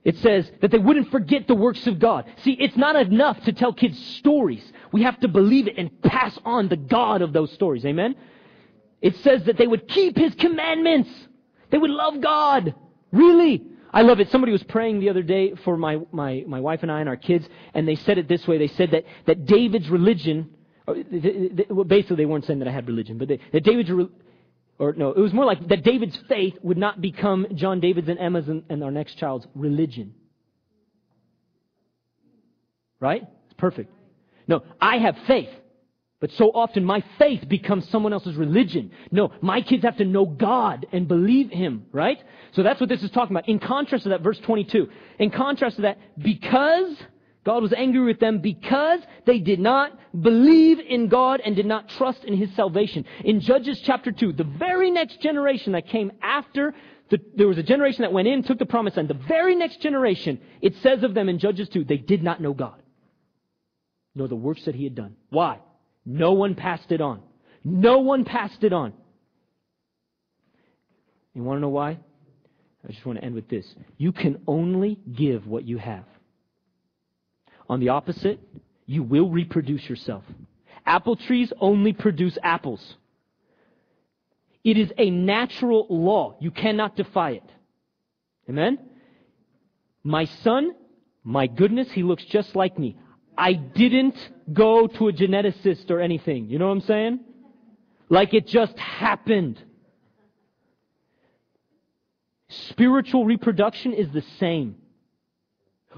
[0.02, 2.26] It says that they wouldn't forget the works of God.
[2.38, 4.62] See, it's not enough to tell kids stories.
[4.92, 7.84] We have to believe it and pass on the God of those stories.
[7.84, 8.14] Amen?
[9.02, 11.10] It says that they would keep His commandments.
[11.70, 12.74] They would love God.
[13.10, 13.62] Really.
[13.92, 14.30] I love it.
[14.30, 17.16] Somebody was praying the other day for my, my, my wife and I and our
[17.16, 18.58] kids, and they said it this way.
[18.58, 20.50] They said that, that David's religion,
[20.86, 23.90] basically they weren't saying that I had religion, but they, that David's,
[24.78, 28.18] or no, it was more like that David's faith would not become John David's and
[28.18, 30.14] Emma's and, and our next child's religion.
[33.00, 33.22] Right?
[33.46, 33.92] It's perfect.
[34.48, 35.50] No, I have faith.
[36.18, 38.90] But so often my faith becomes someone else's religion.
[39.10, 42.18] No, my kids have to know God and believe Him, right?
[42.52, 43.48] So that's what this is talking about.
[43.48, 44.88] In contrast to that, verse 22.
[45.18, 46.96] In contrast to that, because
[47.44, 51.88] God was angry with them because they did not believe in God and did not
[51.90, 53.04] trust in His salvation.
[53.22, 56.74] In Judges chapter 2, the very next generation that came after,
[57.10, 59.82] the, there was a generation that went in, took the promise, and the very next
[59.82, 62.82] generation, it says of them in Judges 2, they did not know God,
[64.14, 65.14] nor the works that He had done.
[65.28, 65.60] Why?
[66.06, 67.20] No one passed it on.
[67.64, 68.92] No one passed it on.
[71.34, 71.98] You want to know why?
[72.88, 73.66] I just want to end with this.
[73.98, 76.04] You can only give what you have.
[77.68, 78.38] On the opposite,
[78.86, 80.22] you will reproduce yourself.
[80.86, 82.94] Apple trees only produce apples.
[84.62, 86.36] It is a natural law.
[86.40, 87.50] You cannot defy it.
[88.48, 88.78] Amen?
[90.04, 90.70] My son,
[91.24, 92.96] my goodness, he looks just like me.
[93.36, 94.16] I didn't
[94.52, 96.48] go to a geneticist or anything.
[96.48, 97.20] You know what I'm saying?
[98.08, 99.62] Like it just happened.
[102.48, 104.76] Spiritual reproduction is the same.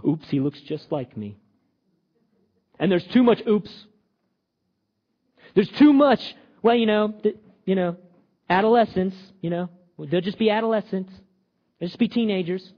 [0.06, 1.36] Oops, he looks just like me.
[2.78, 3.70] And there's too much oops.
[5.54, 6.20] There's too much,
[6.62, 7.96] well, you know, th- you know,
[8.48, 9.68] adolescence, you know,
[9.98, 11.12] they'll just be adolescents.
[11.78, 12.72] They'll just be teenagers.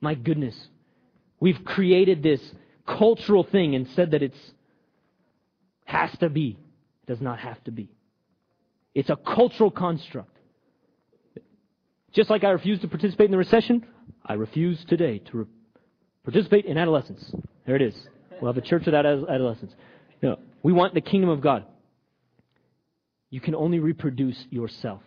[0.00, 0.56] My goodness.
[1.40, 2.40] We've created this
[2.98, 4.38] cultural thing and said that it's
[5.84, 6.58] has to be.
[7.02, 7.90] It does not have to be.
[8.94, 10.36] It's a cultural construct.
[12.12, 13.86] Just like I refuse to participate in the recession,
[14.24, 15.46] I refuse today to re-
[16.24, 17.32] participate in adolescence.
[17.66, 17.94] There it is.
[18.40, 19.72] We'll have a church without adolescence.
[20.22, 21.64] No, we want the kingdom of God.
[23.30, 25.02] You can only reproduce yourself.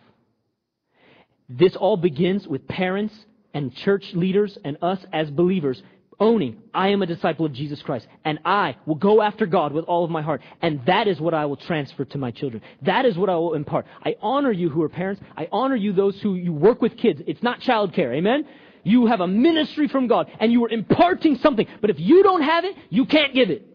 [1.48, 3.14] This all begins with parents
[3.52, 5.82] and church leaders and us as believers
[6.20, 9.84] owning, I am a disciple of Jesus Christ, and I will go after God with
[9.84, 12.62] all of my heart, and that is what I will transfer to my children.
[12.82, 13.86] That is what I will impart.
[14.04, 15.22] I honor you who are parents.
[15.36, 17.22] I honor you those who you work with kids.
[17.26, 18.14] It's not childcare.
[18.14, 18.46] Amen?
[18.82, 21.66] You have a ministry from God, and you are imparting something.
[21.80, 23.73] But if you don't have it, you can't give it.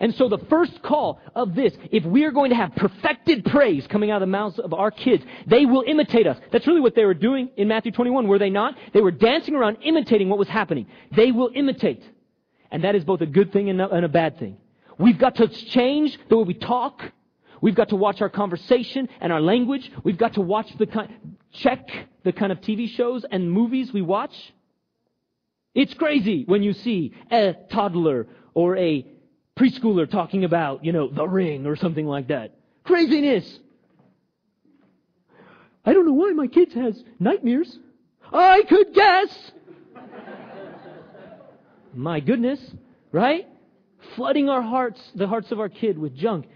[0.00, 3.86] And so the first call of this, if we are going to have perfected praise
[3.86, 6.38] coming out of the mouths of our kids, they will imitate us.
[6.50, 8.76] That's really what they were doing in Matthew 21, were they not?
[8.94, 10.86] They were dancing around imitating what was happening.
[11.14, 12.02] They will imitate.
[12.70, 14.56] And that is both a good thing and a, bad thing.
[14.98, 17.02] We've got to change the way we talk.
[17.60, 19.90] We've got to watch our conversation and our language.
[20.02, 21.86] We've got to watch the kind, check
[22.24, 24.34] the kind of TV shows and movies we watch.
[25.74, 29.06] It's crazy when you see a toddler or a
[29.60, 32.54] preschooler talking about, you know, the ring or something like that.
[32.84, 33.58] Craziness.
[35.84, 37.78] I don't know why my kids has nightmares.
[38.32, 39.52] I could guess.
[41.94, 42.60] my goodness,
[43.12, 43.46] right?
[44.16, 46.46] Flooding our hearts, the hearts of our kid with junk.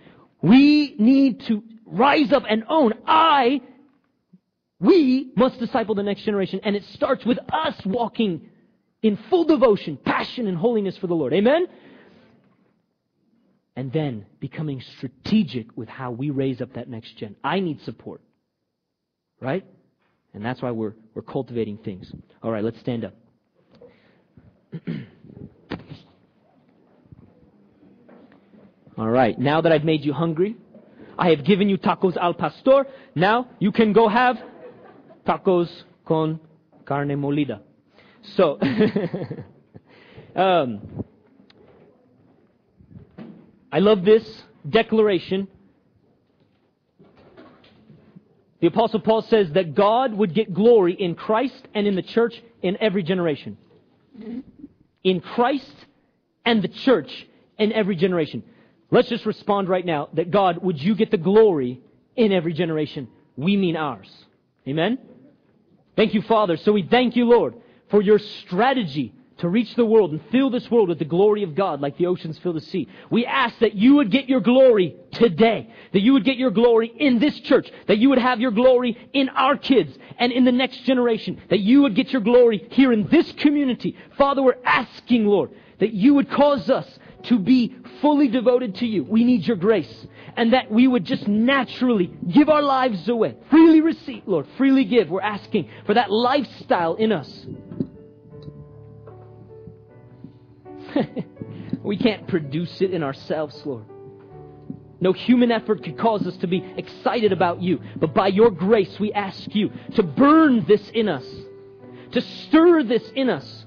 [0.40, 3.60] We need to rise up and own, I,
[4.80, 6.60] we must disciple the next generation.
[6.62, 8.48] And it starts with us walking
[9.02, 11.34] in full devotion, passion, and holiness for the Lord.
[11.34, 11.66] Amen?
[13.76, 17.36] And then becoming strategic with how we raise up that next gen.
[17.42, 18.20] I need support.
[19.40, 19.64] Right?
[20.32, 22.12] And that's why we're, we're cultivating things.
[22.42, 23.14] All right, let's stand up.
[28.96, 30.56] All right, now that I've made you hungry,
[31.18, 32.86] I have given you tacos al pastor.
[33.14, 34.36] Now you can go have
[35.26, 35.68] tacos
[36.06, 36.40] con
[36.84, 37.60] carne molida.
[38.36, 38.58] So,
[40.36, 41.03] um,
[43.74, 44.24] I love this
[44.70, 45.48] declaration.
[48.60, 52.40] The Apostle Paul says that God would get glory in Christ and in the church
[52.62, 53.58] in every generation.
[55.02, 55.74] In Christ
[56.44, 57.26] and the church
[57.58, 58.44] in every generation.
[58.92, 61.80] Let's just respond right now that God, would you get the glory
[62.14, 63.08] in every generation.
[63.36, 64.08] We mean ours.
[64.68, 64.98] Amen?
[65.96, 66.56] Thank you, Father.
[66.58, 67.56] So we thank you, Lord,
[67.90, 69.12] for your strategy
[69.44, 72.06] to reach the world and fill this world with the glory of God like the
[72.06, 72.88] oceans fill the sea.
[73.10, 76.92] We ask that you would get your glory today, that you would get your glory
[76.98, 80.52] in this church, that you would have your glory in our kids and in the
[80.52, 83.96] next generation, that you would get your glory here in this community.
[84.16, 89.04] Father, we're asking, Lord, that you would cause us to be fully devoted to you.
[89.04, 90.06] We need your grace.
[90.36, 93.36] And that we would just naturally give our lives away.
[93.50, 94.46] Freely receive, Lord.
[94.56, 95.08] Freely give.
[95.08, 97.46] We're asking for that lifestyle in us.
[101.82, 103.84] we can't produce it in ourselves, Lord.
[105.00, 107.80] No human effort could cause us to be excited about you.
[107.96, 111.26] But by your grace, we ask you to burn this in us,
[112.12, 113.66] to stir this in us,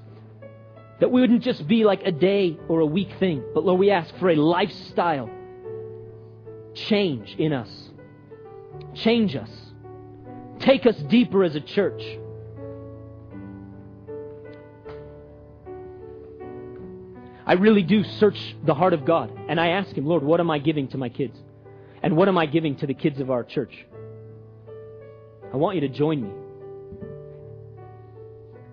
[1.00, 3.90] that we wouldn't just be like a day or a week thing, but Lord, we
[3.90, 5.30] ask for a lifestyle
[6.74, 7.70] change in us.
[8.94, 9.50] Change us.
[10.60, 12.02] Take us deeper as a church.
[17.48, 19.32] I really do search the heart of God.
[19.48, 21.34] And I ask Him, Lord, what am I giving to my kids?
[22.02, 23.72] And what am I giving to the kids of our church?
[25.52, 26.30] I want you to join me.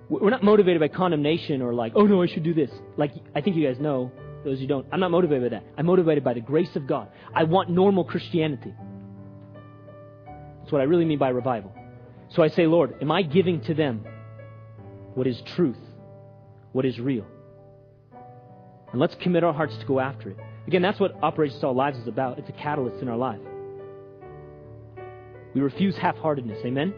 [0.09, 2.69] We're not motivated by condemnation or like, oh no, I should do this.
[2.97, 4.11] Like, I think you guys know,
[4.43, 5.65] those who don't, I'm not motivated by that.
[5.77, 7.09] I'm motivated by the grace of God.
[7.33, 8.73] I want normal Christianity.
[10.59, 11.73] That's what I really mean by revival.
[12.29, 14.05] So I say, Lord, am I giving to them
[15.13, 15.77] what is truth?
[16.73, 17.25] What is real?
[18.95, 20.37] And let's commit our hearts to go after it.
[20.67, 22.39] Again, that's what Operation Salt Lives is about.
[22.39, 23.41] It's a catalyst in our life.
[25.53, 26.59] We refuse half heartedness.
[26.63, 26.93] Amen?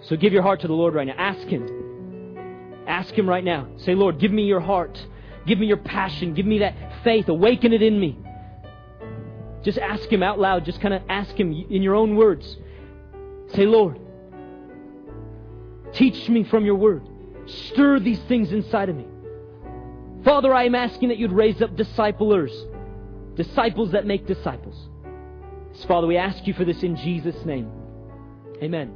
[0.00, 1.14] So give your heart to the Lord right now.
[1.16, 2.82] Ask Him.
[2.88, 3.68] Ask Him right now.
[3.76, 4.98] Say, Lord, give me your heart.
[5.46, 6.34] Give me your passion.
[6.34, 6.74] Give me that
[7.04, 7.28] faith.
[7.28, 8.18] Awaken it in me.
[9.62, 10.64] Just ask Him out loud.
[10.64, 12.56] Just kind of ask Him in your own words.
[13.54, 14.00] Say, Lord,
[15.92, 17.08] teach me from your word.
[17.46, 19.06] Stir these things inside of me.
[20.24, 22.52] Father, I am asking that you'd raise up disciplers,
[23.36, 24.88] disciples that make disciples.
[25.74, 27.70] So, Father, we ask you for this in Jesus' name.
[28.62, 28.94] Amen.